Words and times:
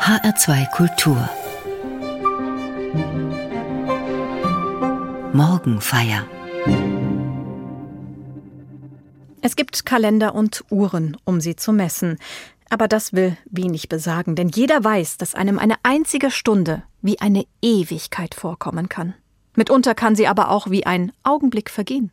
HR2 0.00 0.70
Kultur 0.70 1.28
Morgenfeier 5.34 6.26
Es 9.42 9.56
gibt 9.56 9.84
Kalender 9.84 10.34
und 10.34 10.64
Uhren, 10.70 11.18
um 11.24 11.42
sie 11.42 11.54
zu 11.54 11.74
messen. 11.74 12.18
Aber 12.70 12.88
das 12.88 13.12
will 13.12 13.36
wenig 13.50 13.90
besagen, 13.90 14.36
denn 14.36 14.48
jeder 14.48 14.82
weiß, 14.82 15.18
dass 15.18 15.34
einem 15.34 15.58
eine 15.58 15.76
einzige 15.82 16.30
Stunde 16.30 16.82
wie 17.02 17.20
eine 17.20 17.44
Ewigkeit 17.60 18.34
vorkommen 18.34 18.88
kann. 18.88 19.12
Mitunter 19.54 19.94
kann 19.94 20.16
sie 20.16 20.26
aber 20.26 20.50
auch 20.50 20.70
wie 20.70 20.86
ein 20.86 21.12
Augenblick 21.24 21.68
vergehen. 21.68 22.10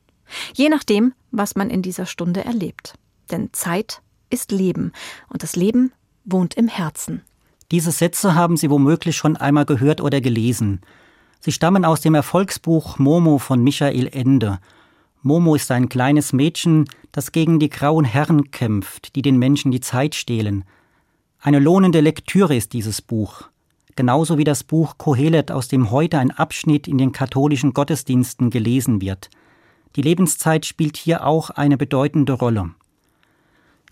Je 0.54 0.68
nachdem, 0.68 1.14
was 1.32 1.56
man 1.56 1.70
in 1.70 1.84
dieser 1.84 2.06
Stunde 2.06 2.44
erlebt. 2.44 2.96
Denn 3.32 3.54
Zeit 3.54 4.02
ist 4.30 4.52
Leben 4.52 4.92
und 5.30 5.42
das 5.42 5.56
Leben 5.56 5.94
wohnt 6.26 6.56
im 6.56 6.68
Herzen. 6.68 7.24
Diese 7.72 7.92
Sätze 7.92 8.34
haben 8.34 8.56
Sie 8.56 8.70
womöglich 8.70 9.18
schon 9.18 9.36
einmal 9.36 9.66
gehört 9.66 10.00
oder 10.00 10.22
gelesen. 10.22 10.80
Sie 11.42 11.52
stammen 11.52 11.84
aus 11.84 12.00
dem 12.00 12.16
Erfolgsbuch 12.16 12.98
Momo 12.98 13.40
von 13.40 13.62
Michael 13.62 14.08
Ende. 14.08 14.60
Momo 15.22 15.54
ist 15.56 15.70
ein 15.72 15.90
kleines 15.90 16.32
Mädchen, 16.32 16.86
das 17.12 17.34
gegen 17.34 17.60
die 17.60 17.70
grauen 17.70 18.06
Herren 18.06 18.52
kämpft, 18.52 19.16
die 19.18 19.22
den 19.22 19.38
Menschen 19.38 19.72
die 19.72 19.82
Zeit 19.82 20.16
stehlen. 20.16 20.64
Eine 21.42 21.60
lohnende 21.60 22.00
Lektüre 22.00 22.56
ist 22.56 22.72
dieses 22.72 23.02
Buch. 23.02 23.50
Genauso 23.98 24.38
wie 24.38 24.46
das 24.46 24.64
Buch 24.64 24.98
Kohelet, 24.98 25.52
aus 25.52 25.68
dem 25.68 25.92
heute 25.92 26.20
ein 26.20 26.32
Abschnitt 26.32 26.88
in 26.88 26.98
den 26.98 27.12
katholischen 27.12 27.74
Gottesdiensten 27.74 28.50
gelesen 28.50 29.02
wird. 29.02 29.30
Die 29.98 30.02
Lebenszeit 30.02 30.66
spielt 30.66 30.96
hier 30.96 31.26
auch 31.26 31.50
eine 31.50 31.76
bedeutende 31.78 32.34
Rolle. 32.34 32.72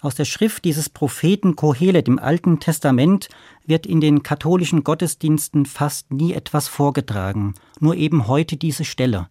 Aus 0.06 0.14
der 0.14 0.26
Schrift 0.26 0.66
dieses 0.66 0.88
Propheten 0.88 1.56
Kohelet 1.56 2.08
im 2.08 2.20
Alten 2.20 2.60
Testament 2.60 3.28
wird 3.66 3.88
in 3.88 4.02
den 4.02 4.22
katholischen 4.22 4.84
Gottesdiensten 4.84 5.66
fast 5.66 6.14
nie 6.14 6.34
etwas 6.34 6.68
vorgetragen, 6.68 7.56
nur 7.80 7.96
eben 7.96 8.28
heute 8.28 8.56
diese 8.56 8.86
Stelle. 8.86 9.30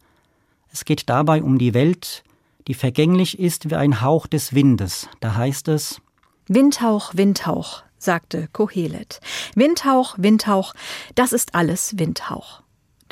Es 0.72 0.84
geht 0.84 1.08
dabei 1.08 1.44
um 1.44 1.58
die 1.58 1.74
Welt, 1.74 2.24
die 2.66 2.74
vergänglich 2.74 3.38
ist 3.38 3.70
wie 3.70 3.76
ein 3.76 4.00
Hauch 4.00 4.26
des 4.26 4.52
Windes. 4.52 5.08
Da 5.20 5.36
heißt 5.36 5.68
es 5.68 6.00
Windhauch, 6.48 7.14
Windhauch, 7.14 7.84
sagte 7.96 8.48
Kohelet. 8.52 9.20
Windhauch, 9.54 10.16
Windhauch, 10.18 10.74
das 11.14 11.32
ist 11.32 11.54
alles 11.54 12.00
Windhauch. 12.00 12.62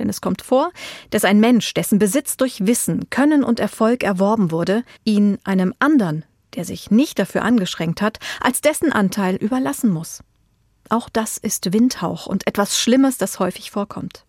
Denn 0.01 0.08
es 0.08 0.20
kommt 0.20 0.42
vor, 0.42 0.73
dass 1.11 1.25
ein 1.25 1.39
Mensch, 1.39 1.75
dessen 1.75 2.01
Besitz 2.01 2.36
durch 2.36 2.67
Wissen, 2.67 3.08
Können 3.11 3.45
und 3.45 3.61
Erfolg 3.61 4.03
erworben 4.03 4.51
wurde, 4.51 4.83
ihn 5.05 5.39
einem 5.45 5.73
anderen 5.79 6.25
der 6.55 6.64
sich 6.64 6.91
nicht 6.91 7.19
dafür 7.19 7.42
angeschränkt 7.42 8.03
hat, 8.03 8.19
als 8.41 8.61
dessen 8.61 8.92
Anteil 8.92 9.36
überlassen 9.36 9.91
muss. 9.91 10.22
Auch 10.89 11.08
das 11.08 11.39
ist 11.39 11.72
Windhauch 11.72 12.27
und 12.27 12.47
etwas 12.47 12.78
Schlimmes, 12.78 13.19
das 13.19 13.39
häufig 13.39 13.70
vorkommt. 13.70 14.25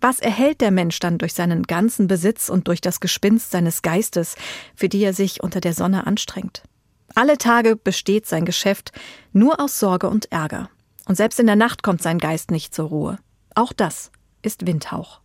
Was 0.00 0.20
erhält 0.20 0.60
der 0.60 0.70
Mensch 0.70 0.98
dann 0.98 1.18
durch 1.18 1.34
seinen 1.34 1.62
ganzen 1.64 2.06
Besitz 2.06 2.48
und 2.48 2.68
durch 2.68 2.80
das 2.80 3.00
Gespinst 3.00 3.50
seines 3.50 3.82
Geistes, 3.82 4.36
für 4.74 4.88
die 4.88 5.02
er 5.02 5.14
sich 5.14 5.42
unter 5.42 5.60
der 5.60 5.72
Sonne 5.72 6.06
anstrengt? 6.06 6.62
Alle 7.14 7.38
Tage 7.38 7.76
besteht 7.76 8.26
sein 8.26 8.44
Geschäft 8.44 8.92
nur 9.32 9.58
aus 9.58 9.78
Sorge 9.78 10.08
und 10.08 10.30
Ärger. 10.32 10.68
Und 11.06 11.16
selbst 11.16 11.40
in 11.40 11.46
der 11.46 11.56
Nacht 11.56 11.82
kommt 11.82 12.02
sein 12.02 12.18
Geist 12.18 12.50
nicht 12.50 12.74
zur 12.74 12.88
Ruhe. 12.88 13.18
Auch 13.54 13.72
das 13.72 14.10
ist 14.42 14.66
Windhauch. 14.66 15.20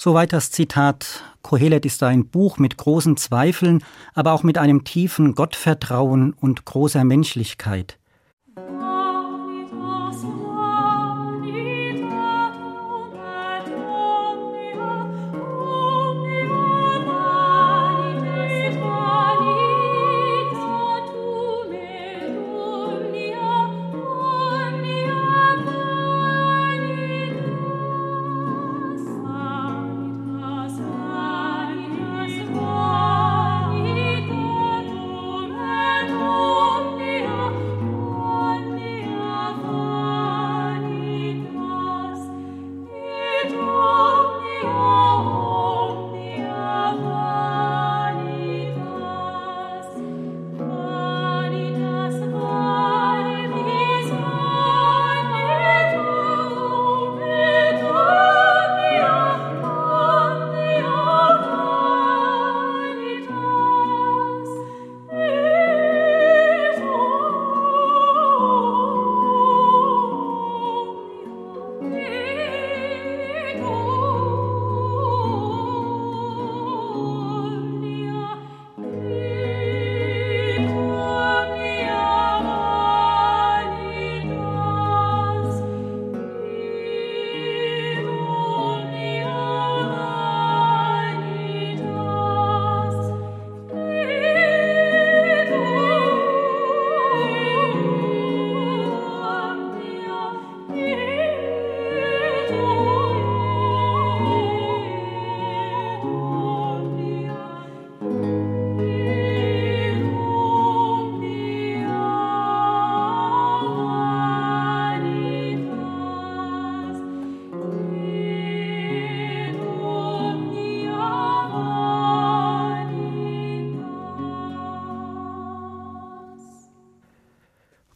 Soweit 0.00 0.32
das 0.32 0.52
Zitat. 0.52 1.24
Kohelet 1.42 1.84
ist 1.84 2.04
ein 2.04 2.28
Buch 2.28 2.58
mit 2.58 2.76
großen 2.76 3.16
Zweifeln, 3.16 3.82
aber 4.14 4.32
auch 4.32 4.44
mit 4.44 4.56
einem 4.56 4.84
tiefen 4.84 5.34
Gottvertrauen 5.34 6.34
und 6.34 6.64
großer 6.64 7.02
Menschlichkeit. 7.02 7.98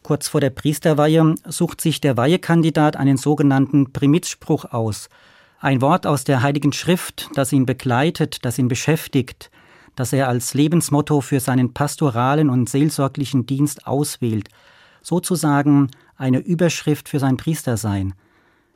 Kurz 0.03 0.27
vor 0.27 0.41
der 0.41 0.49
Priesterweihe 0.49 1.35
sucht 1.45 1.79
sich 1.79 2.01
der 2.01 2.17
Weihekandidat 2.17 2.97
einen 2.97 3.15
sogenannten 3.15 3.93
Primizspruch 3.93 4.65
aus. 4.65 5.07
Ein 5.61 5.81
Wort 5.81 6.05
aus 6.05 6.25
der 6.25 6.43
Heiligen 6.43 6.73
Schrift, 6.73 7.29
das 7.35 7.53
ihn 7.53 7.65
begleitet, 7.65 8.43
das 8.43 8.59
ihn 8.59 8.67
beschäftigt, 8.67 9.49
das 9.95 10.11
er 10.11 10.27
als 10.27 10.53
Lebensmotto 10.53 11.21
für 11.21 11.39
seinen 11.39 11.73
pastoralen 11.73 12.49
und 12.49 12.69
seelsorglichen 12.69 13.45
Dienst 13.45 13.87
auswählt. 13.87 14.49
Sozusagen 15.01 15.89
eine 16.17 16.39
Überschrift 16.39 17.07
für 17.07 17.19
sein 17.19 17.37
Priestersein. 17.37 18.13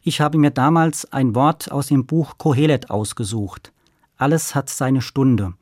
Ich 0.02 0.22
habe 0.22 0.38
mir 0.38 0.52
damals 0.52 1.12
ein 1.12 1.36
Wort 1.36 1.70
aus 1.70 1.88
dem 1.88 2.06
Buch 2.06 2.38
Kohelet 2.38 2.90
ausgesucht. 2.90 3.74
Alles 4.16 4.56
hat 4.56 4.70
seine 4.70 5.02
Stunde. 5.02 5.56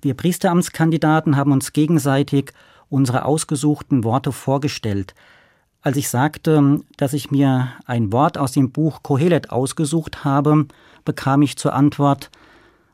Wir 0.00 0.14
Priesteramtskandidaten 0.14 1.36
haben 1.36 1.52
uns 1.52 1.74
gegenseitig 1.74 2.52
unsere 2.90 3.24
ausgesuchten 3.24 4.04
Worte 4.04 4.32
vorgestellt. 4.32 5.14
Als 5.80 5.96
ich 5.96 6.08
sagte, 6.08 6.80
dass 6.96 7.12
ich 7.12 7.30
mir 7.30 7.72
ein 7.86 8.12
Wort 8.12 8.36
aus 8.36 8.52
dem 8.52 8.72
Buch 8.72 9.02
Kohelet 9.02 9.50
ausgesucht 9.50 10.24
habe, 10.24 10.66
bekam 11.04 11.42
ich 11.42 11.56
zur 11.56 11.72
Antwort, 11.72 12.30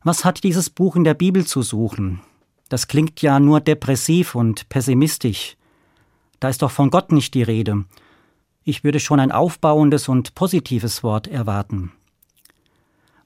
was 0.02 0.24
hat 0.24 0.44
dieses 0.44 0.68
Buch 0.68 0.96
in 0.96 1.04
der 1.04 1.14
Bibel 1.14 1.46
zu 1.46 1.62
suchen? 1.62 2.20
Das 2.68 2.88
klingt 2.88 3.22
ja 3.22 3.40
nur 3.40 3.60
depressiv 3.60 4.34
und 4.34 4.68
pessimistisch. 4.68 5.56
Da 6.40 6.48
ist 6.48 6.62
doch 6.62 6.70
von 6.70 6.90
Gott 6.90 7.10
nicht 7.10 7.34
die 7.34 7.42
Rede. 7.42 7.84
Ich 8.64 8.84
würde 8.84 9.00
schon 9.00 9.20
ein 9.20 9.32
aufbauendes 9.32 10.08
und 10.08 10.34
positives 10.34 11.02
Wort 11.02 11.26
erwarten. 11.26 11.92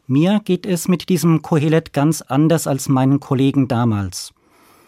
Mir 0.07 0.41
geht 0.45 0.67
es 0.67 0.89
mit 0.89 1.09
diesem 1.09 1.43
Kohelet 1.43 1.93
ganz 1.93 2.23
anders 2.23 2.67
als 2.67 2.89
meinen 2.89 3.21
Kollegen 3.21 3.69
damals. 3.69 4.33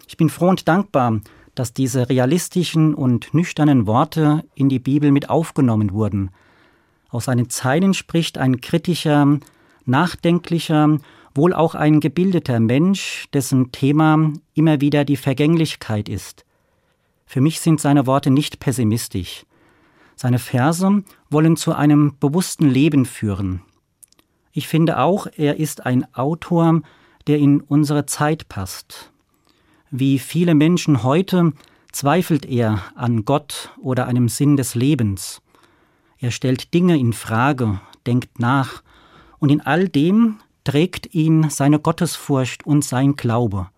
Ich 0.08 0.16
bin 0.16 0.30
froh 0.30 0.48
und 0.48 0.66
dankbar, 0.66 1.20
dass 1.54 1.72
diese 1.72 2.08
realistischen 2.08 2.94
und 2.94 3.34
nüchternen 3.34 3.86
Worte 3.86 4.44
in 4.54 4.68
die 4.68 4.78
Bibel 4.78 5.10
mit 5.10 5.30
aufgenommen 5.30 5.92
wurden. 5.92 6.30
Aus 7.08 7.24
seinen 7.24 7.50
Zeilen 7.50 7.94
spricht 7.94 8.38
ein 8.38 8.60
kritischer, 8.60 9.38
nachdenklicher, 9.84 10.98
wohl 11.34 11.52
auch 11.52 11.74
ein 11.74 12.00
gebildeter 12.00 12.60
Mensch, 12.60 13.26
dessen 13.32 13.72
Thema 13.72 14.32
immer 14.54 14.80
wieder 14.80 15.04
die 15.04 15.16
Vergänglichkeit 15.16 16.08
ist. 16.08 16.44
Für 17.26 17.40
mich 17.40 17.60
sind 17.60 17.80
seine 17.80 18.06
Worte 18.06 18.30
nicht 18.30 18.58
pessimistisch. 18.60 19.44
Seine 20.16 20.38
Verse 20.38 21.02
wollen 21.30 21.56
zu 21.56 21.74
einem 21.74 22.16
bewussten 22.18 22.68
Leben 22.68 23.06
führen. 23.06 23.62
Ich 24.52 24.66
finde 24.66 24.98
auch, 24.98 25.26
er 25.36 25.58
ist 25.58 25.86
ein 25.86 26.12
Autor, 26.14 26.82
der 27.26 27.38
in 27.38 27.60
unsere 27.60 28.06
Zeit 28.06 28.48
passt. 28.48 29.12
Wie 29.92 30.20
viele 30.20 30.54
Menschen 30.54 31.02
heute 31.02 31.52
zweifelt 31.90 32.46
er 32.46 32.80
an 32.94 33.24
Gott 33.24 33.70
oder 33.82 34.06
einem 34.06 34.28
Sinn 34.28 34.56
des 34.56 34.76
Lebens. 34.76 35.42
Er 36.20 36.30
stellt 36.30 36.72
Dinge 36.74 36.96
in 36.96 37.12
Frage, 37.12 37.80
denkt 38.06 38.38
nach, 38.38 38.84
und 39.40 39.50
in 39.50 39.60
all 39.60 39.88
dem 39.88 40.36
trägt 40.62 41.12
ihn 41.12 41.50
seine 41.50 41.80
Gottesfurcht 41.80 42.64
und 42.64 42.84
sein 42.84 43.16
Glaube. 43.16 43.68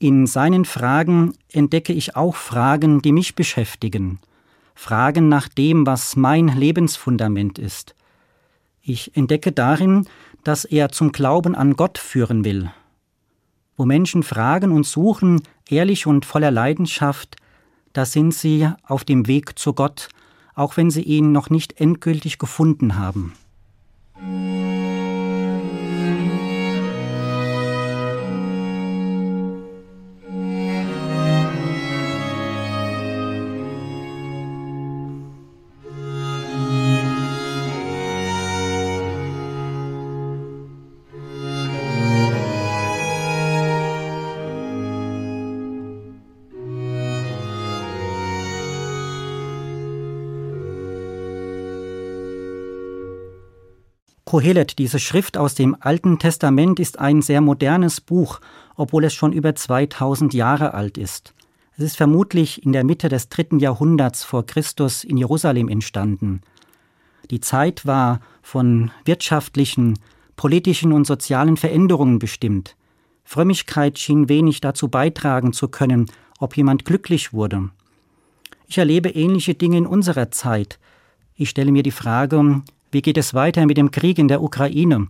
In 0.00 0.26
seinen 0.26 0.64
Fragen 0.64 1.34
entdecke 1.52 1.92
ich 1.92 2.16
auch 2.16 2.34
Fragen, 2.34 3.00
die 3.00 3.12
mich 3.12 3.36
beschäftigen, 3.36 4.18
Fragen 4.74 5.28
nach 5.28 5.46
dem, 5.46 5.86
was 5.86 6.16
mein 6.16 6.48
Lebensfundament 6.48 7.60
ist. 7.60 7.94
Ich 8.82 9.16
entdecke 9.16 9.52
darin, 9.52 10.08
dass 10.42 10.64
er 10.64 10.88
zum 10.88 11.12
Glauben 11.12 11.54
an 11.54 11.76
Gott 11.76 11.98
führen 11.98 12.44
will. 12.44 12.72
Wo 13.76 13.84
Menschen 13.84 14.22
fragen 14.22 14.72
und 14.72 14.86
suchen, 14.86 15.42
ehrlich 15.68 16.06
und 16.06 16.24
voller 16.24 16.50
Leidenschaft, 16.50 17.36
da 17.92 18.04
sind 18.04 18.34
sie 18.34 18.68
auf 18.82 19.04
dem 19.04 19.26
Weg 19.26 19.58
zu 19.58 19.72
Gott, 19.72 20.08
auch 20.54 20.76
wenn 20.76 20.90
sie 20.90 21.02
ihn 21.02 21.32
noch 21.32 21.50
nicht 21.50 21.80
endgültig 21.80 22.38
gefunden 22.38 22.96
haben. 22.96 23.34
Kohelet, 54.34 54.80
diese 54.80 54.98
Schrift 54.98 55.36
aus 55.38 55.54
dem 55.54 55.76
Alten 55.78 56.18
Testament, 56.18 56.80
ist 56.80 56.98
ein 56.98 57.22
sehr 57.22 57.40
modernes 57.40 58.00
Buch, 58.00 58.40
obwohl 58.74 59.04
es 59.04 59.14
schon 59.14 59.32
über 59.32 59.54
2000 59.54 60.34
Jahre 60.34 60.74
alt 60.74 60.98
ist. 60.98 61.34
Es 61.76 61.84
ist 61.84 61.96
vermutlich 61.96 62.66
in 62.66 62.72
der 62.72 62.82
Mitte 62.82 63.08
des 63.08 63.28
dritten 63.28 63.60
Jahrhunderts 63.60 64.24
vor 64.24 64.44
Christus 64.44 65.04
in 65.04 65.18
Jerusalem 65.18 65.68
entstanden. 65.68 66.40
Die 67.30 67.38
Zeit 67.38 67.86
war 67.86 68.18
von 68.42 68.90
wirtschaftlichen, 69.04 70.00
politischen 70.34 70.90
und 70.90 71.06
sozialen 71.06 71.56
Veränderungen 71.56 72.18
bestimmt. 72.18 72.74
Frömmigkeit 73.22 74.00
schien 74.00 74.28
wenig 74.28 74.60
dazu 74.60 74.88
beitragen 74.88 75.52
zu 75.52 75.68
können, 75.68 76.10
ob 76.40 76.56
jemand 76.56 76.84
glücklich 76.84 77.32
wurde. 77.32 77.70
Ich 78.66 78.78
erlebe 78.78 79.10
ähnliche 79.10 79.54
Dinge 79.54 79.78
in 79.78 79.86
unserer 79.86 80.32
Zeit. 80.32 80.80
Ich 81.36 81.50
stelle 81.50 81.70
mir 81.70 81.84
die 81.84 81.92
Frage, 81.92 82.62
wie 82.94 83.02
geht 83.02 83.18
es 83.18 83.34
weiter 83.34 83.66
mit 83.66 83.76
dem 83.76 83.90
Krieg 83.90 84.18
in 84.18 84.28
der 84.28 84.40
Ukraine? 84.40 85.08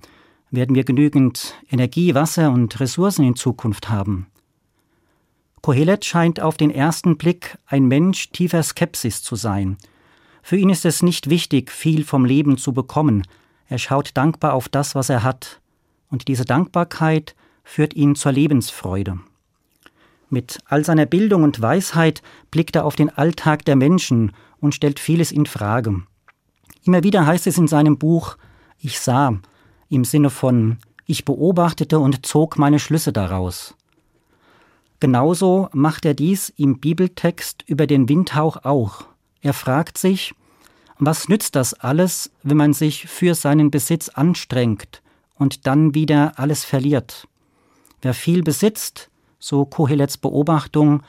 Werden 0.50 0.74
wir 0.74 0.84
genügend 0.84 1.54
Energie, 1.70 2.14
Wasser 2.14 2.50
und 2.50 2.80
Ressourcen 2.80 3.26
in 3.26 3.36
Zukunft 3.36 3.90
haben? 3.90 4.26
Kohelet 5.60 6.02
scheint 6.04 6.40
auf 6.40 6.56
den 6.56 6.70
ersten 6.70 7.18
Blick 7.18 7.58
ein 7.66 7.84
Mensch 7.84 8.30
tiefer 8.30 8.62
Skepsis 8.62 9.22
zu 9.22 9.36
sein. 9.36 9.76
Für 10.42 10.56
ihn 10.56 10.70
ist 10.70 10.86
es 10.86 11.02
nicht 11.02 11.28
wichtig, 11.28 11.70
viel 11.70 12.04
vom 12.04 12.24
Leben 12.24 12.56
zu 12.56 12.72
bekommen. 12.72 13.22
Er 13.68 13.78
schaut 13.78 14.12
dankbar 14.14 14.54
auf 14.54 14.70
das, 14.70 14.94
was 14.94 15.10
er 15.10 15.22
hat. 15.22 15.60
Und 16.08 16.26
diese 16.26 16.46
Dankbarkeit 16.46 17.34
führt 17.64 17.92
ihn 17.92 18.14
zur 18.14 18.32
Lebensfreude. 18.32 19.20
Mit 20.30 20.58
all 20.64 20.86
seiner 20.86 21.06
Bildung 21.06 21.42
und 21.42 21.60
Weisheit 21.60 22.22
blickt 22.50 22.76
er 22.76 22.86
auf 22.86 22.96
den 22.96 23.10
Alltag 23.10 23.66
der 23.66 23.76
Menschen 23.76 24.32
und 24.58 24.74
stellt 24.74 25.00
vieles 25.00 25.32
in 25.32 25.44
Frage. 25.44 26.02
Immer 26.84 27.02
wieder 27.02 27.26
heißt 27.26 27.46
es 27.46 27.58
in 27.58 27.66
seinem 27.66 27.98
Buch, 27.98 28.36
ich 28.78 29.00
sah, 29.00 29.38
im 29.88 30.04
Sinne 30.04 30.30
von, 30.30 30.78
ich 31.06 31.24
beobachtete 31.24 31.98
und 31.98 32.26
zog 32.26 32.58
meine 32.58 32.78
Schlüsse 32.78 33.12
daraus. 33.12 33.74
Genauso 35.00 35.68
macht 35.72 36.04
er 36.04 36.14
dies 36.14 36.50
im 36.56 36.78
Bibeltext 36.78 37.62
über 37.66 37.86
den 37.86 38.08
Windhauch 38.08 38.64
auch. 38.64 39.04
Er 39.40 39.52
fragt 39.52 39.98
sich, 39.98 40.34
was 40.98 41.28
nützt 41.28 41.56
das 41.56 41.74
alles, 41.74 42.30
wenn 42.42 42.56
man 42.56 42.72
sich 42.72 43.06
für 43.06 43.34
seinen 43.34 43.70
Besitz 43.70 44.08
anstrengt 44.08 45.02
und 45.34 45.66
dann 45.66 45.94
wieder 45.94 46.38
alles 46.38 46.64
verliert? 46.64 47.26
Wer 48.00 48.14
viel 48.14 48.42
besitzt, 48.42 49.10
so 49.38 49.64
Kohelets 49.64 50.16
Beobachtung, 50.16 51.02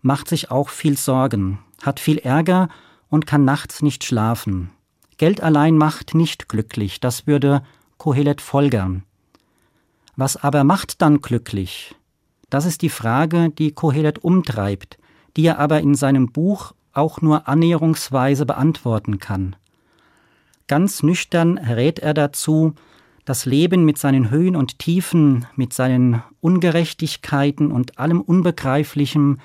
macht 0.00 0.28
sich 0.28 0.50
auch 0.50 0.68
viel 0.68 0.96
Sorgen, 0.96 1.58
hat 1.82 2.00
viel 2.00 2.18
Ärger 2.18 2.68
und 3.08 3.26
kann 3.26 3.44
nachts 3.44 3.82
nicht 3.82 4.04
schlafen. 4.04 4.70
Geld 5.16 5.42
allein 5.42 5.76
macht 5.76 6.14
nicht 6.14 6.48
glücklich, 6.48 7.00
das 7.00 7.26
würde 7.26 7.62
Kohelet 7.98 8.40
folgern. 8.40 9.04
Was 10.16 10.36
aber 10.36 10.64
macht 10.64 11.02
dann 11.02 11.20
glücklich? 11.20 11.94
Das 12.50 12.66
ist 12.66 12.82
die 12.82 12.88
Frage, 12.88 13.50
die 13.50 13.72
Kohelet 13.72 14.18
umtreibt, 14.18 14.98
die 15.36 15.46
er 15.46 15.58
aber 15.58 15.80
in 15.80 15.94
seinem 15.94 16.30
Buch 16.30 16.72
auch 16.92 17.20
nur 17.20 17.48
annäherungsweise 17.48 18.46
beantworten 18.46 19.18
kann. 19.18 19.56
Ganz 20.66 21.02
nüchtern 21.02 21.58
rät 21.58 21.98
er 21.98 22.14
dazu, 22.14 22.74
das 23.24 23.46
Leben 23.46 23.84
mit 23.84 23.98
seinen 23.98 24.30
Höhen 24.30 24.54
und 24.54 24.78
Tiefen, 24.78 25.46
mit 25.56 25.72
seinen 25.72 26.22
Ungerechtigkeiten 26.40 27.72
und 27.72 27.98
allem 27.98 28.20
Unbegreiflichem 28.20 29.40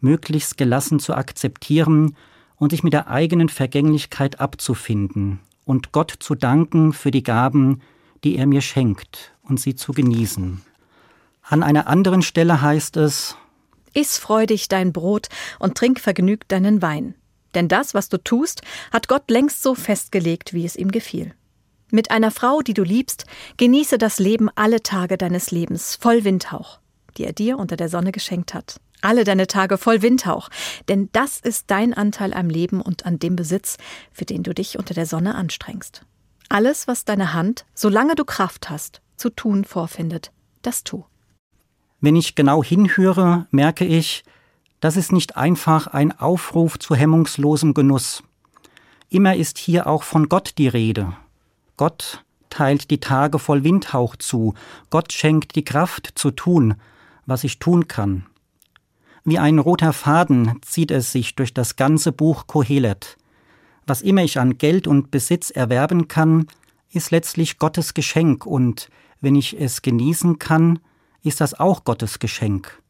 möglichst 0.00 0.56
gelassen 0.56 1.00
zu 1.00 1.14
akzeptieren 1.14 2.16
und 2.58 2.70
sich 2.70 2.82
mit 2.82 2.92
der 2.92 3.08
eigenen 3.08 3.48
Vergänglichkeit 3.48 4.40
abzufinden 4.40 5.40
und 5.64 5.92
Gott 5.92 6.14
zu 6.18 6.34
danken 6.34 6.92
für 6.92 7.10
die 7.10 7.22
Gaben, 7.22 7.82
die 8.24 8.36
er 8.36 8.46
mir 8.46 8.60
schenkt 8.60 9.32
und 9.42 9.60
sie 9.60 9.74
zu 9.74 9.92
genießen. 9.92 10.62
An 11.42 11.62
einer 11.62 11.86
anderen 11.86 12.22
Stelle 12.22 12.60
heißt 12.60 12.96
es 12.96 13.36
Iss 13.94 14.18
freudig 14.18 14.68
dein 14.68 14.92
Brot 14.92 15.28
und 15.58 15.76
trink 15.76 16.00
vergnügt 16.00 16.52
deinen 16.52 16.82
Wein. 16.82 17.14
Denn 17.54 17.68
das, 17.68 17.94
was 17.94 18.08
du 18.08 18.18
tust, 18.18 18.62
hat 18.92 19.08
Gott 19.08 19.30
längst 19.30 19.62
so 19.62 19.74
festgelegt, 19.74 20.52
wie 20.52 20.66
es 20.66 20.76
ihm 20.76 20.90
gefiel. 20.90 21.34
Mit 21.90 22.10
einer 22.10 22.30
Frau, 22.30 22.60
die 22.60 22.74
du 22.74 22.82
liebst, 22.82 23.24
genieße 23.56 23.96
das 23.96 24.18
Leben 24.18 24.50
alle 24.54 24.82
Tage 24.82 25.16
deines 25.16 25.50
Lebens, 25.50 25.96
voll 25.96 26.24
Windhauch, 26.24 26.80
die 27.16 27.24
er 27.24 27.32
dir 27.32 27.58
unter 27.58 27.76
der 27.76 27.88
Sonne 27.88 28.12
geschenkt 28.12 28.52
hat. 28.52 28.78
Alle 29.00 29.24
deine 29.24 29.46
Tage 29.46 29.78
voll 29.78 30.02
Windhauch, 30.02 30.48
denn 30.88 31.08
das 31.12 31.38
ist 31.38 31.70
dein 31.70 31.94
Anteil 31.94 32.34
am 32.34 32.50
Leben 32.50 32.80
und 32.80 33.06
an 33.06 33.18
dem 33.18 33.36
Besitz, 33.36 33.76
für 34.12 34.24
den 34.24 34.42
du 34.42 34.52
dich 34.52 34.78
unter 34.78 34.94
der 34.94 35.06
Sonne 35.06 35.34
anstrengst. 35.34 36.04
Alles, 36.48 36.88
was 36.88 37.04
deine 37.04 37.32
Hand, 37.32 37.64
solange 37.74 38.14
du 38.14 38.24
Kraft 38.24 38.70
hast, 38.70 39.00
zu 39.16 39.30
tun 39.30 39.64
vorfindet, 39.64 40.32
das 40.62 40.82
tu. 40.82 41.04
Wenn 42.00 42.16
ich 42.16 42.34
genau 42.34 42.62
hinhöre, 42.64 43.46
merke 43.50 43.84
ich, 43.84 44.24
das 44.80 44.96
ist 44.96 45.12
nicht 45.12 45.36
einfach 45.36 45.88
ein 45.88 46.18
Aufruf 46.18 46.78
zu 46.78 46.94
hemmungslosem 46.94 47.74
Genuss. 47.74 48.22
Immer 49.10 49.36
ist 49.36 49.58
hier 49.58 49.86
auch 49.86 50.04
von 50.04 50.28
Gott 50.28 50.54
die 50.58 50.68
Rede. 50.68 51.16
Gott 51.76 52.24
teilt 52.50 52.90
die 52.90 53.00
Tage 53.00 53.38
voll 53.38 53.64
Windhauch 53.64 54.16
zu, 54.16 54.54
Gott 54.90 55.12
schenkt 55.12 55.54
die 55.54 55.64
Kraft 55.64 56.12
zu 56.14 56.30
tun, 56.30 56.74
was 57.26 57.44
ich 57.44 57.58
tun 57.58 57.88
kann. 57.88 58.26
Wie 59.28 59.38
ein 59.38 59.58
roter 59.58 59.92
Faden 59.92 60.58
zieht 60.62 60.90
es 60.90 61.12
sich 61.12 61.36
durch 61.36 61.52
das 61.52 61.76
ganze 61.76 62.12
Buch 62.12 62.46
Kohelet. 62.46 63.18
Was 63.86 64.00
immer 64.00 64.22
ich 64.22 64.40
an 64.40 64.56
Geld 64.56 64.86
und 64.86 65.10
Besitz 65.10 65.50
erwerben 65.50 66.08
kann, 66.08 66.46
ist 66.92 67.10
letztlich 67.10 67.58
Gottes 67.58 67.92
Geschenk 67.92 68.46
und 68.46 68.88
wenn 69.20 69.34
ich 69.34 69.60
es 69.60 69.82
genießen 69.82 70.38
kann, 70.38 70.78
ist 71.22 71.42
das 71.42 71.52
auch 71.52 71.84
Gottes 71.84 72.20
Geschenk. 72.20 72.82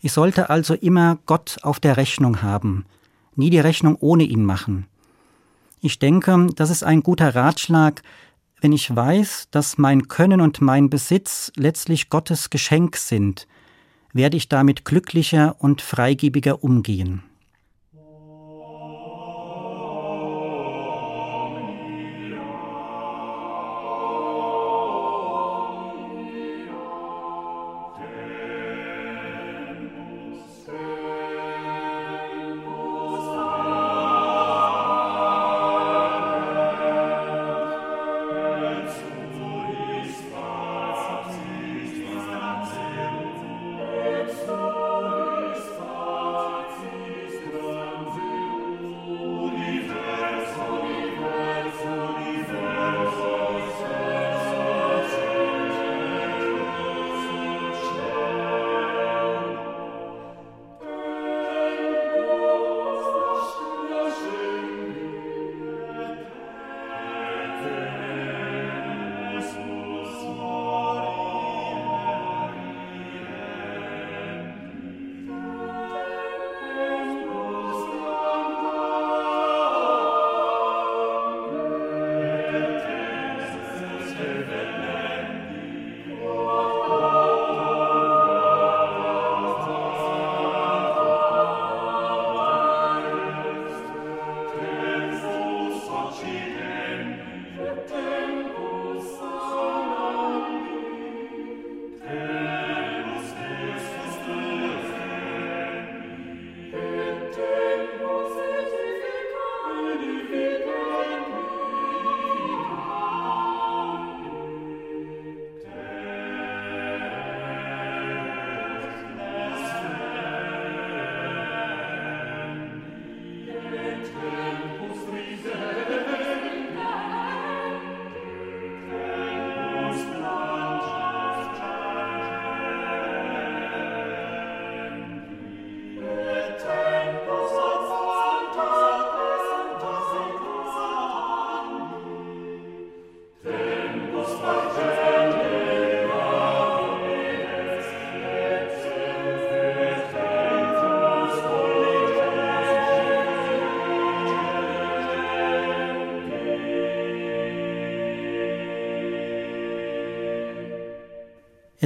Ich 0.00 0.12
sollte 0.12 0.50
also 0.50 0.72
immer 0.74 1.18
Gott 1.26 1.56
auf 1.62 1.80
der 1.80 1.96
Rechnung 1.96 2.42
haben, 2.42 2.84
nie 3.34 3.50
die 3.50 3.58
Rechnung 3.58 3.96
ohne 3.98 4.22
ihn 4.22 4.44
machen. 4.44 4.86
Ich 5.80 5.98
denke, 5.98 6.46
das 6.54 6.70
ist 6.70 6.84
ein 6.84 7.02
guter 7.02 7.34
Ratschlag, 7.34 8.02
wenn 8.60 8.70
ich 8.70 8.94
weiß, 8.94 9.48
dass 9.50 9.78
mein 9.78 10.06
Können 10.06 10.40
und 10.40 10.60
mein 10.60 10.90
Besitz 10.90 11.50
letztlich 11.56 12.08
Gottes 12.08 12.50
Geschenk 12.50 12.96
sind, 12.96 13.48
werde 14.16 14.36
ich 14.36 14.48
damit 14.48 14.84
glücklicher 14.84 15.56
und 15.58 15.82
freigebiger 15.82 16.64
umgehen. 16.64 17.22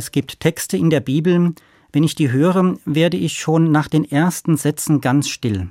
Es 0.00 0.12
gibt 0.12 0.40
Texte 0.40 0.78
in 0.78 0.88
der 0.88 1.00
Bibel, 1.00 1.52
wenn 1.92 2.04
ich 2.04 2.14
die 2.14 2.32
höre, 2.32 2.78
werde 2.86 3.18
ich 3.18 3.34
schon 3.34 3.70
nach 3.70 3.86
den 3.86 4.10
ersten 4.10 4.56
Sätzen 4.56 5.02
ganz 5.02 5.28
still. 5.28 5.68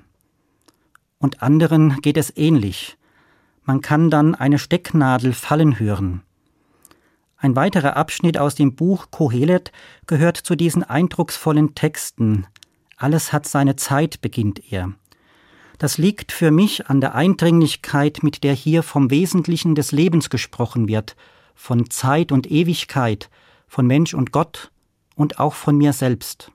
Und 1.17 1.41
anderen 1.41 1.99
geht 2.01 2.15
es 2.15 2.37
ähnlich. 2.37 2.95
Man 3.63 3.81
kann 3.81 4.11
dann 4.11 4.35
eine 4.35 4.59
Stecknadel 4.59 5.33
fallen 5.33 5.79
hören. 5.79 6.21
Ein 7.37 7.55
weiterer 7.55 7.97
Abschnitt 7.97 8.37
aus 8.37 8.53
dem 8.53 8.75
Buch 8.75 9.07
Kohelet 9.09 9.71
gehört 10.05 10.37
zu 10.37 10.55
diesen 10.55 10.83
eindrucksvollen 10.83 11.73
Texten. 11.73 12.45
Alles 12.97 13.33
hat 13.33 13.47
seine 13.47 13.77
Zeit, 13.77 14.21
beginnt 14.21 14.71
er. 14.71 14.93
Das 15.79 15.97
liegt 15.97 16.31
für 16.31 16.51
mich 16.51 16.87
an 16.87 17.01
der 17.01 17.15
Eindringlichkeit, 17.15 18.21
mit 18.21 18.43
der 18.43 18.53
hier 18.53 18.83
vom 18.83 19.09
Wesentlichen 19.09 19.73
des 19.73 19.91
Lebens 19.91 20.29
gesprochen 20.29 20.87
wird, 20.87 21.15
von 21.55 21.89
Zeit 21.89 22.31
und 22.31 22.51
Ewigkeit, 22.51 23.31
von 23.69 23.87
Mensch 23.87 24.13
und 24.13 24.33
Gott 24.33 24.71
und 25.15 25.39
auch 25.39 25.53
von 25.53 25.77
mir 25.77 25.93
selbst. 25.93 26.51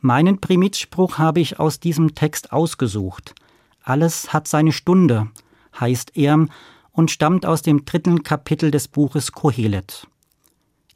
Meinen 0.00 0.40
Primitspruch 0.40 1.16
habe 1.18 1.40
ich 1.40 1.60
aus 1.60 1.80
diesem 1.80 2.14
Text 2.14 2.52
ausgesucht. 2.52 3.34
Alles 3.82 4.32
hat 4.32 4.48
seine 4.48 4.72
Stunde, 4.72 5.30
heißt 5.78 6.16
er 6.16 6.46
und 6.90 7.10
stammt 7.10 7.46
aus 7.46 7.62
dem 7.62 7.84
dritten 7.84 8.22
Kapitel 8.24 8.70
des 8.70 8.88
Buches 8.88 9.32
Kohelet. 9.32 10.06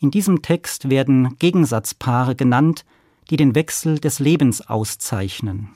In 0.00 0.10
diesem 0.10 0.42
Text 0.42 0.90
werden 0.90 1.38
Gegensatzpaare 1.38 2.34
genannt, 2.34 2.84
die 3.30 3.36
den 3.36 3.54
Wechsel 3.54 3.98
des 3.98 4.18
Lebens 4.18 4.60
auszeichnen. 4.60 5.70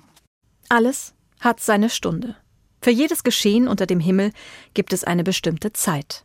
Alles 0.69 1.15
hat 1.41 1.61
seine 1.61 1.89
Stunde. 1.89 2.37
Für 2.83 2.91
jedes 2.91 3.25
Geschehen 3.25 3.69
unter 3.69 3.87
dem 3.87 4.01
Himmel 4.01 4.33
gibt 4.75 4.93
es 4.93 5.05
eine 5.05 5.25
bestimmte 5.25 5.73
Zeit. 5.73 6.25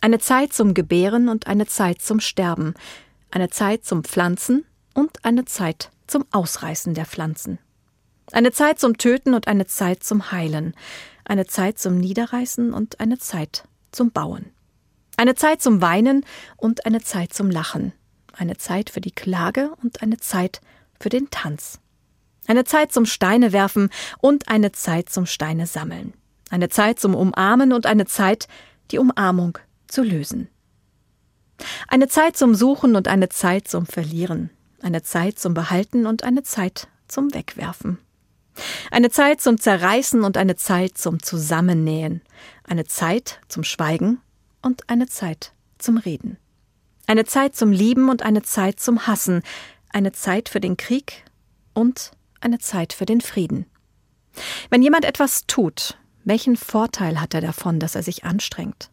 Eine 0.00 0.18
Zeit 0.18 0.52
zum 0.52 0.74
Gebären 0.74 1.28
und 1.28 1.46
eine 1.46 1.66
Zeit 1.66 2.02
zum 2.02 2.20
Sterben, 2.20 2.74
eine 3.30 3.50
Zeit 3.50 3.84
zum 3.84 4.04
Pflanzen 4.04 4.64
und 4.94 5.24
eine 5.24 5.44
Zeit 5.44 5.90
zum 6.06 6.24
Ausreißen 6.30 6.94
der 6.94 7.06
Pflanzen. 7.06 7.58
Eine 8.32 8.52
Zeit 8.52 8.78
zum 8.78 8.98
Töten 8.98 9.34
und 9.34 9.48
eine 9.48 9.66
Zeit 9.66 10.02
zum 10.02 10.32
Heilen, 10.32 10.74
eine 11.24 11.46
Zeit 11.46 11.78
zum 11.78 11.98
Niederreißen 11.98 12.72
und 12.72 13.00
eine 13.00 13.18
Zeit 13.18 13.64
zum 13.92 14.10
Bauen. 14.10 14.50
Eine 15.16 15.34
Zeit 15.34 15.62
zum 15.62 15.80
Weinen 15.80 16.24
und 16.56 16.86
eine 16.86 17.00
Zeit 17.00 17.32
zum 17.32 17.50
Lachen, 17.50 17.92
eine 18.32 18.56
Zeit 18.56 18.90
für 18.90 19.00
die 19.00 19.12
Klage 19.12 19.70
und 19.82 20.02
eine 20.02 20.18
Zeit 20.18 20.60
für 21.00 21.08
den 21.08 21.30
Tanz. 21.30 21.80
Eine 22.46 22.64
Zeit 22.64 22.92
zum 22.92 23.06
Steine 23.06 23.52
werfen 23.52 23.90
und 24.18 24.48
eine 24.48 24.72
Zeit 24.72 25.08
zum 25.08 25.26
Steine 25.26 25.66
sammeln. 25.66 26.12
Eine 26.50 26.68
Zeit 26.68 27.00
zum 27.00 27.14
Umarmen 27.14 27.72
und 27.72 27.86
eine 27.86 28.06
Zeit, 28.06 28.46
die 28.92 28.98
Umarmung 28.98 29.58
zu 29.96 30.02
lösen. 30.02 30.48
Eine 31.88 32.06
Zeit 32.06 32.36
zum 32.36 32.54
Suchen 32.54 32.96
und 32.96 33.08
eine 33.08 33.30
Zeit 33.30 33.66
zum 33.66 33.86
Verlieren. 33.86 34.50
Eine 34.82 35.02
Zeit 35.02 35.38
zum 35.38 35.54
Behalten 35.54 36.04
und 36.04 36.22
eine 36.22 36.42
Zeit 36.42 36.88
zum 37.08 37.32
Wegwerfen. 37.32 37.96
Eine 38.90 39.08
Zeit 39.08 39.40
zum 39.40 39.58
Zerreißen 39.58 40.22
und 40.22 40.36
eine 40.36 40.54
Zeit 40.54 40.98
zum 40.98 41.22
Zusammennähen. 41.22 42.20
Eine 42.64 42.84
Zeit 42.84 43.40
zum 43.48 43.64
Schweigen 43.64 44.20
und 44.60 44.90
eine 44.90 45.06
Zeit 45.06 45.52
zum 45.78 45.96
Reden. 45.96 46.36
Eine 47.06 47.24
Zeit 47.24 47.56
zum 47.56 47.72
Lieben 47.72 48.10
und 48.10 48.22
eine 48.22 48.42
Zeit 48.42 48.78
zum 48.78 49.06
Hassen. 49.06 49.40
Eine 49.88 50.12
Zeit 50.12 50.50
für 50.50 50.60
den 50.60 50.76
Krieg 50.76 51.24
und 51.72 52.10
eine 52.42 52.58
Zeit 52.58 52.92
für 52.92 53.06
den 53.06 53.22
Frieden. 53.22 53.64
Wenn 54.68 54.82
jemand 54.82 55.06
etwas 55.06 55.46
tut, 55.46 55.96
welchen 56.24 56.58
Vorteil 56.58 57.18
hat 57.18 57.32
er 57.32 57.40
davon, 57.40 57.80
dass 57.80 57.94
er 57.94 58.02
sich 58.02 58.24
anstrengt? 58.24 58.90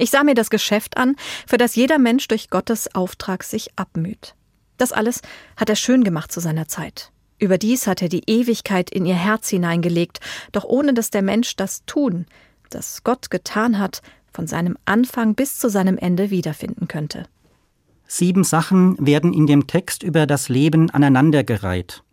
Ich 0.00 0.10
sah 0.10 0.24
mir 0.24 0.34
das 0.34 0.48
Geschäft 0.48 0.96
an, 0.96 1.14
für 1.46 1.58
das 1.58 1.76
jeder 1.76 1.98
Mensch 1.98 2.26
durch 2.26 2.48
Gottes 2.48 2.94
Auftrag 2.94 3.44
sich 3.44 3.68
abmüht. 3.76 4.34
Das 4.78 4.92
alles 4.92 5.20
hat 5.58 5.68
er 5.68 5.76
schön 5.76 6.04
gemacht 6.04 6.32
zu 6.32 6.40
seiner 6.40 6.68
Zeit. 6.68 7.12
Überdies 7.38 7.86
hat 7.86 8.00
er 8.00 8.08
die 8.08 8.22
Ewigkeit 8.26 8.88
in 8.88 9.04
ihr 9.04 9.14
Herz 9.14 9.50
hineingelegt, 9.50 10.20
doch 10.52 10.64
ohne 10.64 10.94
dass 10.94 11.10
der 11.10 11.20
Mensch 11.20 11.54
das 11.54 11.84
Tun, 11.84 12.24
das 12.70 13.04
Gott 13.04 13.30
getan 13.30 13.78
hat, 13.78 14.00
von 14.32 14.46
seinem 14.46 14.78
Anfang 14.86 15.34
bis 15.34 15.58
zu 15.58 15.68
seinem 15.68 15.98
Ende 15.98 16.30
wiederfinden 16.30 16.88
könnte. 16.88 17.26
Sieben 18.06 18.42
Sachen 18.42 18.96
werden 19.04 19.34
in 19.34 19.46
dem 19.46 19.66
Text 19.66 20.02
über 20.02 20.26
das 20.26 20.48
Leben 20.48 20.88
aneinandergereiht. 20.88 22.04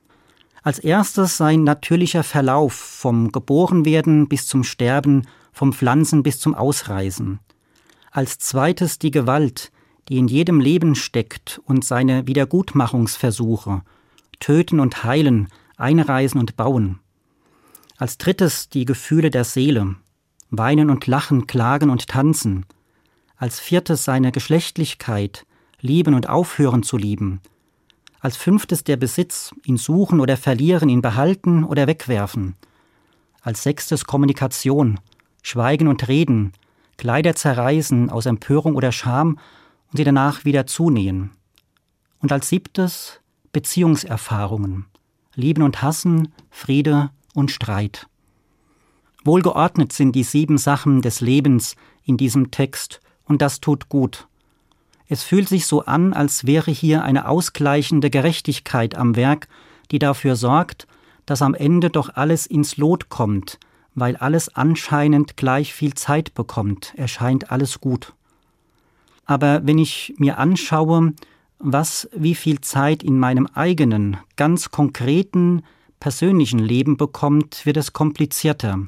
Als 0.62 0.80
erstes 0.80 1.38
sein 1.38 1.64
natürlicher 1.64 2.24
Verlauf 2.24 2.74
vom 2.74 3.32
Geborenwerden 3.32 4.28
bis 4.28 4.46
zum 4.46 4.66
Sterben, 4.66 5.26
vom 5.54 5.72
Pflanzen 5.72 6.22
bis 6.22 6.38
zum 6.42 6.54
Ausreisen. 6.54 7.40
Als 8.18 8.40
zweites 8.40 8.98
die 8.98 9.12
Gewalt, 9.12 9.72
die 10.10 10.18
in 10.18 10.28
jedem 10.28 10.60
Leben 10.60 10.96
steckt 10.96 11.62
und 11.66 11.86
seine 11.86 12.26
Wiedergutmachungsversuche, 12.26 13.84
töten 14.40 14.80
und 14.80 15.04
heilen, 15.04 15.50
einreisen 15.78 16.40
und 16.40 16.58
bauen. 16.58 16.98
Als 17.96 18.18
drittes 18.18 18.70
die 18.70 18.86
Gefühle 18.86 19.30
der 19.30 19.44
Seele, 19.44 19.98
weinen 20.50 20.90
und 20.90 21.06
lachen, 21.06 21.46
klagen 21.46 21.92
und 21.92 22.08
tanzen. 22.08 22.66
Als 23.36 23.60
viertes 23.60 24.04
seine 24.04 24.32
Geschlechtlichkeit, 24.32 25.46
lieben 25.80 26.16
und 26.16 26.28
aufhören 26.28 26.82
zu 26.82 26.98
lieben. 26.98 27.40
Als 28.20 28.36
fünftes 28.36 28.84
der 28.84 28.98
Besitz, 28.98 29.54
ihn 29.64 29.78
suchen 29.78 30.22
oder 30.22 30.38
verlieren, 30.38 30.90
ihn 30.90 31.04
behalten 31.04 31.64
oder 31.64 31.86
wegwerfen. 31.86 32.56
Als 33.44 33.62
sechstes 33.62 34.06
Kommunikation, 34.06 35.00
Schweigen 35.44 35.88
und 35.88 36.08
Reden, 36.08 36.54
Kleider 36.98 37.36
zerreißen 37.36 38.10
aus 38.10 38.26
Empörung 38.26 38.76
oder 38.76 38.92
Scham 38.92 39.40
und 39.92 39.98
sie 39.98 40.04
danach 40.04 40.46
wieder 40.46 40.66
zunähen. 40.66 41.32
Und 42.20 42.32
als 42.32 42.50
siebtes 42.50 43.22
Beziehungserfahrungen, 43.54 44.86
Lieben 45.36 45.64
und 45.64 45.82
Hassen, 45.82 46.34
Friede 46.50 47.12
und 47.34 47.52
Streit. 47.52 48.08
Wohlgeordnet 49.24 49.94
sind 49.94 50.14
die 50.14 50.24
sieben 50.24 50.58
Sachen 50.58 51.02
des 51.02 51.22
Lebens 51.22 51.76
in 52.04 52.18
diesem 52.18 52.50
Text, 52.52 53.02
und 53.26 53.42
das 53.42 53.60
tut 53.60 53.90
gut. 53.90 54.28
Es 55.08 55.24
fühlt 55.24 55.48
sich 55.48 55.68
so 55.68 55.86
an, 55.86 56.14
als 56.14 56.46
wäre 56.46 56.72
hier 56.72 57.04
eine 57.04 57.28
ausgleichende 57.28 58.10
Gerechtigkeit 58.10 58.96
am 58.96 59.16
Werk, 59.16 59.48
die 59.92 60.00
dafür 60.00 60.36
sorgt, 60.36 60.88
dass 61.26 61.42
am 61.42 61.54
Ende 61.54 61.90
doch 61.90 62.10
alles 62.16 62.46
ins 62.46 62.78
Lot 62.78 63.10
kommt, 63.10 63.60
weil 63.98 64.16
alles 64.16 64.48
anscheinend 64.48 65.38
gleich 65.38 65.74
viel 65.74 65.96
Zeit 65.96 66.36
bekommt, 66.36 66.94
erscheint 66.98 67.52
alles 67.52 67.82
gut. 67.82 68.14
Aber 69.26 69.66
wenn 69.66 69.80
ich 69.80 70.14
mir 70.20 70.38
anschaue, 70.38 71.14
was 71.58 72.08
wie 72.16 72.36
viel 72.36 72.62
Zeit 72.62 73.02
in 73.02 73.18
meinem 73.18 73.48
eigenen, 73.48 74.18
ganz 74.36 74.70
konkreten, 74.70 75.64
persönlichen 76.00 76.60
Leben 76.60 76.98
bekommt, 76.98 77.66
wird 77.66 77.78
es 77.78 77.92
komplizierter. 77.92 78.86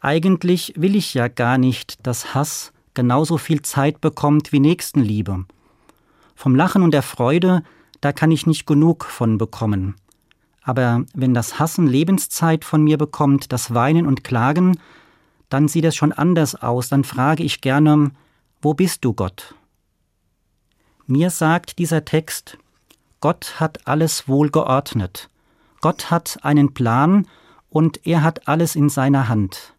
Eigentlich 0.00 0.74
will 0.76 0.96
ich 0.96 1.14
ja 1.14 1.28
gar 1.28 1.56
nicht, 1.56 2.04
dass 2.04 2.34
Hass 2.34 2.72
genauso 2.94 3.38
viel 3.38 3.62
Zeit 3.62 4.00
bekommt 4.00 4.50
wie 4.50 4.58
Nächstenliebe. 4.58 5.44
Vom 6.34 6.56
Lachen 6.56 6.82
und 6.82 6.90
der 6.90 7.02
Freude, 7.02 7.62
da 8.00 8.12
kann 8.12 8.32
ich 8.32 8.44
nicht 8.44 8.66
genug 8.66 9.04
von 9.04 9.38
bekommen. 9.38 9.94
Aber 10.70 11.04
wenn 11.14 11.34
das 11.34 11.58
Hassen 11.58 11.88
Lebenszeit 11.88 12.64
von 12.64 12.84
mir 12.84 12.96
bekommt, 12.96 13.50
das 13.50 13.74
Weinen 13.74 14.06
und 14.06 14.22
Klagen, 14.22 14.78
dann 15.48 15.66
sieht 15.66 15.84
es 15.84 15.96
schon 15.96 16.12
anders 16.12 16.54
aus, 16.54 16.88
dann 16.88 17.02
frage 17.02 17.42
ich 17.42 17.60
gerne, 17.60 18.12
wo 18.62 18.72
bist 18.72 19.04
du, 19.04 19.12
Gott? 19.12 19.56
Mir 21.08 21.30
sagt 21.30 21.80
dieser 21.80 22.04
Text, 22.04 22.56
Gott 23.18 23.58
hat 23.58 23.88
alles 23.88 24.28
wohl 24.28 24.48
geordnet. 24.48 25.28
Gott 25.80 26.12
hat 26.12 26.38
einen 26.42 26.72
Plan 26.72 27.26
und 27.68 28.06
er 28.06 28.22
hat 28.22 28.46
alles 28.46 28.76
in 28.76 28.90
seiner 28.90 29.28
Hand. 29.28 29.74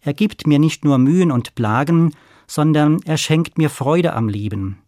Er 0.00 0.14
gibt 0.14 0.46
mir 0.46 0.58
nicht 0.58 0.86
nur 0.86 0.96
Mühen 0.96 1.32
und 1.32 1.54
Plagen, 1.54 2.14
sondern 2.46 3.02
er 3.04 3.18
schenkt 3.18 3.58
mir 3.58 3.68
Freude 3.68 4.14
am 4.14 4.30
Leben. 4.30 4.78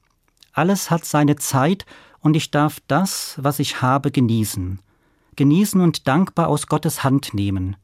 Alles 0.54 0.90
hat 0.90 1.04
seine 1.04 1.36
Zeit 1.36 1.84
und 2.20 2.36
ich 2.36 2.50
darf 2.50 2.80
das, 2.88 3.34
was 3.36 3.58
ich 3.58 3.82
habe, 3.82 4.10
genießen. 4.10 4.80
Genießen 5.36 5.80
und 5.80 6.08
dankbar 6.08 6.48
aus 6.48 6.66
Gottes 6.66 7.04
Hand 7.04 7.34
nehmen. 7.34 7.76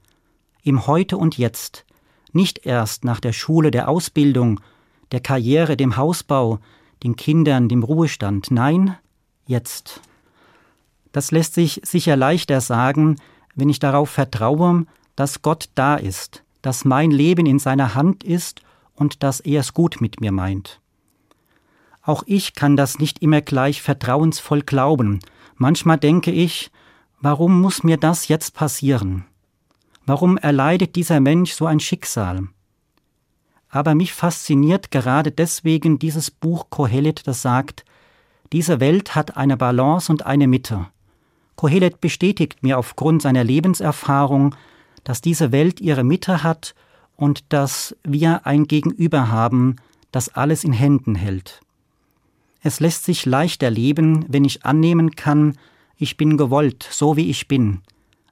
Im 0.63 0.87
Heute 0.87 1.19
und 1.19 1.37
Jetzt. 1.37 1.85
Nicht 2.33 2.65
erst 2.65 3.05
nach 3.05 3.21
der 3.21 3.33
Schule, 3.33 3.71
der 3.71 3.89
Ausbildung, 3.89 4.61
der 5.13 5.21
Karriere, 5.21 5.77
dem 5.77 5.97
Hausbau, 5.97 6.61
den 7.03 7.17
Kindern, 7.17 7.69
dem 7.69 7.83
Ruhestand. 7.83 8.51
Nein, 8.51 8.97
jetzt. 9.47 10.01
Das 11.13 11.31
lässt 11.31 11.55
sich 11.55 11.83
sicher 11.85 12.17
leichter 12.17 12.63
sagen, 12.63 13.17
wenn 13.55 13.69
ich 13.69 13.79
darauf 13.79 14.09
vertraue, 14.09 14.87
dass 15.15 15.43
Gott 15.43 15.69
da 15.75 15.97
ist, 15.97 16.43
dass 16.63 16.87
mein 16.87 17.11
Leben 17.11 17.45
in 17.45 17.59
seiner 17.59 17.95
Hand 17.95 18.25
ist 18.25 18.63
und 18.95 19.23
dass 19.23 19.41
er 19.41 19.61
es 19.61 19.75
gut 19.75 20.01
mit 20.01 20.23
mir 20.23 20.33
meint. 20.33 20.81
Auch 22.03 22.23
ich 22.27 22.55
kann 22.55 22.77
das 22.77 22.99
nicht 22.99 23.21
immer 23.21 23.43
gleich 23.43 23.83
vertrauensvoll 23.83 24.63
glauben. 24.63 25.21
Manchmal 25.57 25.99
denke 25.99 26.31
ich, 26.31 26.71
warum 27.23 27.61
muss 27.61 27.83
mir 27.83 27.97
das 27.97 28.29
jetzt 28.29 28.55
passieren? 28.55 29.25
Warum 30.05 30.37
erleidet 30.37 30.97
dieser 30.97 31.21
Mensch 31.21 31.53
so 31.53 31.65
ein 31.67 31.81
Schicksal? 31.81 32.49
aber 33.73 33.95
mich 33.95 34.13
fasziniert 34.13 34.91
gerade 34.91 35.33
deswegen 35.33 35.99
dieses 35.99 36.31
Buch 36.31 36.67
Kohelet, 36.69 37.27
das 37.27 37.43
sagt, 37.43 37.85
Diese 38.53 38.81
Welt 38.81 39.15
hat 39.15 39.39
eine 39.39 39.57
Balance 39.57 40.13
und 40.13 40.27
eine 40.27 40.47
Mitte. 40.47 40.89
Kohelet 41.57 42.03
bestätigt 42.03 42.63
mir 42.63 42.79
aufgrund 42.79 43.23
seiner 43.23 43.45
Lebenserfahrung, 43.45 44.55
dass 45.05 45.23
diese 45.23 45.53
Welt 45.53 45.81
ihre 45.81 46.05
Mitte 46.05 46.43
hat 46.43 46.75
und 47.17 47.51
dass 47.51 47.97
wir 48.05 48.47
ein 48.47 48.65
Gegenüber 48.65 49.31
haben, 49.31 49.77
das 50.11 50.29
alles 50.29 50.65
in 50.65 50.75
Händen 50.75 51.15
hält. 51.15 51.63
Es 52.61 52.79
lässt 52.79 53.05
sich 53.05 53.25
leicht 53.25 53.63
erleben, 53.63 54.27
wenn 54.29 54.45
ich 54.45 54.67
annehmen 54.67 55.17
kann, 55.17 55.57
ich 56.03 56.17
bin 56.17 56.37
gewollt, 56.37 56.89
so 56.91 57.17
wie 57.17 57.31
ich 57.31 57.47
bin. 57.47 57.81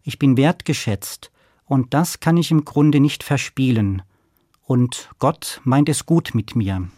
Ich 0.02 0.18
bin 0.18 0.36
wertgeschätzt, 0.36 1.30
und 1.66 1.94
das 1.94 2.18
kann 2.18 2.36
ich 2.36 2.50
im 2.50 2.64
Grunde 2.64 2.98
nicht 2.98 3.22
verspielen. 3.22 4.02
Und 4.66 5.08
Gott 5.20 5.60
meint 5.62 5.88
es 5.88 6.04
gut 6.04 6.32
mit 6.34 6.56
mir. 6.56 6.80
Mich 6.80 6.90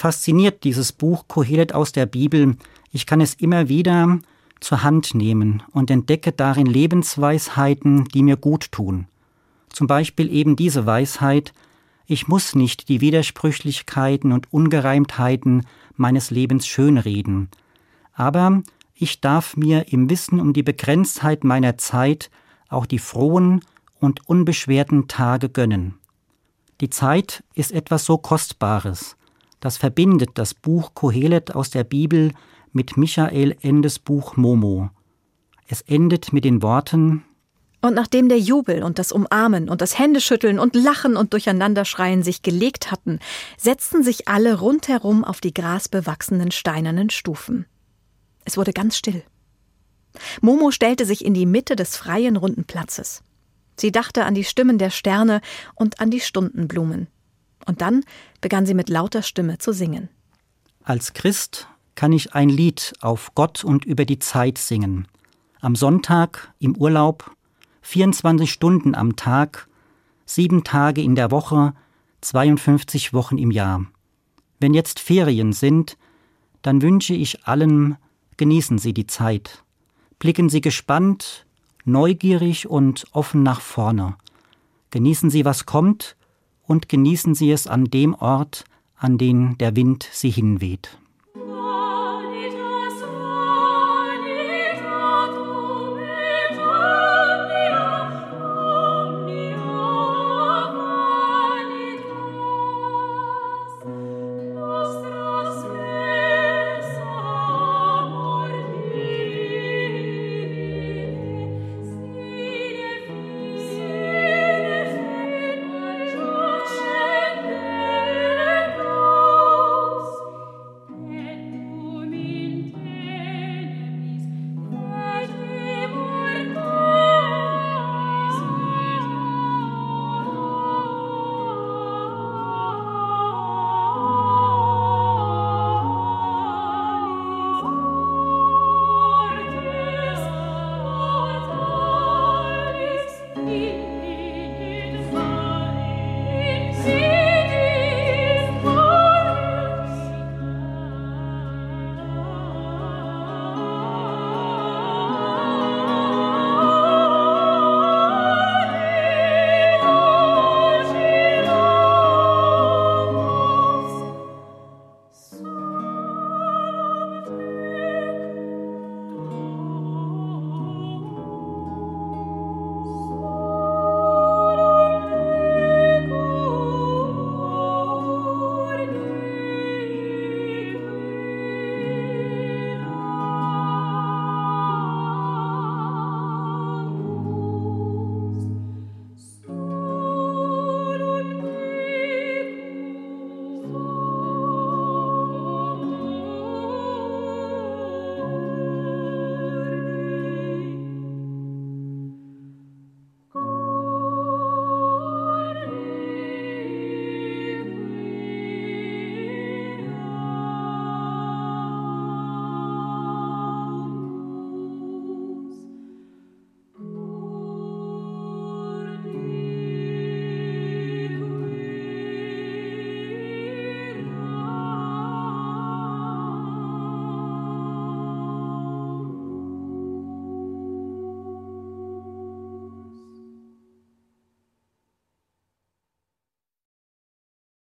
fasziniert 0.00 0.64
dieses 0.64 0.92
Buch 0.92 1.28
Kohelet 1.28 1.74
aus 1.74 1.92
der 1.92 2.06
Bibel. 2.06 2.56
Ich 2.90 3.04
kann 3.04 3.20
es 3.20 3.34
immer 3.34 3.68
wieder 3.68 4.18
zur 4.58 4.82
Hand 4.82 5.14
nehmen 5.14 5.62
und 5.72 5.90
entdecke 5.90 6.32
darin 6.32 6.64
Lebensweisheiten, 6.64 8.06
die 8.06 8.22
mir 8.22 8.38
gut 8.38 8.72
tun. 8.72 9.08
Zum 9.68 9.86
Beispiel 9.86 10.32
eben 10.32 10.56
diese 10.56 10.86
Weisheit, 10.86 11.52
ich 12.06 12.28
muss 12.28 12.54
nicht 12.54 12.88
die 12.88 13.02
Widersprüchlichkeiten 13.02 14.32
und 14.32 14.50
Ungereimtheiten 14.50 15.66
meines 15.96 16.30
Lebens 16.30 16.66
schönreden, 16.66 17.50
aber 18.14 18.62
ich 18.94 19.20
darf 19.20 19.54
mir 19.54 19.92
im 19.92 20.08
Wissen 20.08 20.40
um 20.40 20.54
die 20.54 20.62
Begrenztheit 20.62 21.44
meiner 21.44 21.76
Zeit 21.76 22.30
auch 22.70 22.86
die 22.86 22.98
frohen 22.98 23.60
und 24.00 24.26
unbeschwerten 24.26 25.08
Tage 25.08 25.50
gönnen. 25.50 25.98
Die 26.80 26.88
Zeit 26.88 27.44
ist 27.54 27.70
etwas 27.70 28.06
so 28.06 28.16
Kostbares, 28.16 29.18
das 29.60 29.76
verbindet 29.76 30.30
das 30.34 30.54
Buch 30.54 30.94
Kohelet 30.94 31.54
aus 31.54 31.70
der 31.70 31.84
Bibel 31.84 32.32
mit 32.72 32.96
Michael 32.96 33.56
Endes 33.60 33.98
Buch 33.98 34.36
Momo. 34.36 34.90
Es 35.68 35.82
endet 35.82 36.32
mit 36.32 36.44
den 36.44 36.62
Worten 36.62 37.24
Und 37.82 37.94
nachdem 37.94 38.28
der 38.28 38.38
Jubel 38.38 38.82
und 38.82 38.98
das 38.98 39.12
Umarmen 39.12 39.68
und 39.68 39.80
das 39.80 39.98
Händeschütteln 39.98 40.58
und 40.58 40.74
Lachen 40.74 41.16
und 41.16 41.32
Durcheinanderschreien 41.32 42.22
sich 42.22 42.42
gelegt 42.42 42.90
hatten, 42.90 43.20
setzten 43.56 44.02
sich 44.02 44.28
alle 44.28 44.58
rundherum 44.58 45.24
auf 45.24 45.40
die 45.40 45.54
grasbewachsenen 45.54 46.50
steinernen 46.50 47.10
Stufen. 47.10 47.66
Es 48.44 48.56
wurde 48.56 48.72
ganz 48.72 48.96
still. 48.96 49.22
Momo 50.40 50.70
stellte 50.70 51.04
sich 51.04 51.24
in 51.24 51.34
die 51.34 51.46
Mitte 51.46 51.76
des 51.76 51.96
freien 51.96 52.36
runden 52.36 52.64
Platzes. 52.64 53.22
Sie 53.76 53.92
dachte 53.92 54.24
an 54.24 54.34
die 54.34 54.44
Stimmen 54.44 54.78
der 54.78 54.90
Sterne 54.90 55.40
und 55.74 56.00
an 56.00 56.10
die 56.10 56.20
Stundenblumen. 56.20 57.08
Und 57.66 57.80
dann 57.80 58.04
begann 58.40 58.66
sie 58.66 58.74
mit 58.74 58.88
lauter 58.88 59.22
Stimme 59.22 59.58
zu 59.58 59.72
singen. 59.72 60.08
Als 60.82 61.12
Christ 61.12 61.68
kann 61.94 62.12
ich 62.12 62.34
ein 62.34 62.48
Lied 62.48 62.94
auf 63.00 63.34
Gott 63.34 63.64
und 63.64 63.84
über 63.84 64.04
die 64.04 64.18
Zeit 64.18 64.58
singen. 64.58 65.06
Am 65.60 65.76
Sonntag, 65.76 66.54
im 66.58 66.76
Urlaub, 66.76 67.30
24 67.82 68.50
Stunden 68.50 68.94
am 68.94 69.16
Tag, 69.16 69.68
sieben 70.24 70.64
Tage 70.64 71.02
in 71.02 71.14
der 71.14 71.30
Woche, 71.30 71.74
52 72.22 73.12
Wochen 73.12 73.36
im 73.38 73.50
Jahr. 73.50 73.84
Wenn 74.58 74.74
jetzt 74.74 75.00
Ferien 75.00 75.52
sind, 75.52 75.96
dann 76.62 76.82
wünsche 76.82 77.14
ich 77.14 77.46
allen, 77.46 77.96
genießen 78.36 78.78
Sie 78.78 78.92
die 78.92 79.06
Zeit. 79.06 79.64
Blicken 80.18 80.48
Sie 80.48 80.60
gespannt, 80.60 81.46
neugierig 81.84 82.68
und 82.68 83.04
offen 83.12 83.42
nach 83.42 83.60
vorne. 83.60 84.16
Genießen 84.90 85.30
Sie, 85.30 85.44
was 85.44 85.66
kommt, 85.66 86.16
und 86.70 86.88
genießen 86.88 87.34
Sie 87.34 87.50
es 87.50 87.66
an 87.66 87.86
dem 87.86 88.14
Ort, 88.14 88.64
an 88.94 89.18
den 89.18 89.58
der 89.58 89.74
Wind 89.74 90.08
Sie 90.12 90.30
hinweht. 90.30 90.99